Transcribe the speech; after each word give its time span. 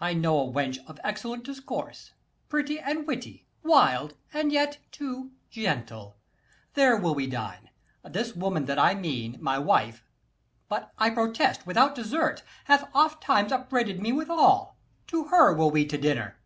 I 0.00 0.14
know 0.14 0.38
a 0.38 0.52
wench 0.52 0.78
of 0.86 1.00
excellent 1.02 1.42
discourse, 1.42 2.12
Pretty 2.48 2.78
and 2.78 3.08
witty; 3.08 3.48
wild, 3.64 4.14
and 4.32 4.52
yet, 4.52 4.78
too, 4.92 5.32
gentle: 5.50 6.16
110 6.74 6.74
There 6.74 6.96
will 6.96 7.16
we 7.16 7.26
dine. 7.26 7.70
This 8.04 8.36
woman 8.36 8.66
that 8.66 8.78
I 8.78 8.94
mean, 8.94 9.36
My 9.40 9.58
wife 9.58 10.04
but, 10.68 10.92
I 10.96 11.10
protest, 11.10 11.66
without 11.66 11.96
desert 11.96 12.44
Hath 12.66 12.88
oftentimes 12.94 13.50
upbraided 13.50 14.00
me 14.00 14.12
withal: 14.12 14.76
To 15.08 15.24
her 15.24 15.52
will 15.52 15.72
we 15.72 15.84
to 15.86 15.98
dinner. 15.98 16.38